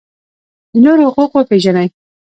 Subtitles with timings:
[0.71, 1.87] د نورو حقوق وپیژنئ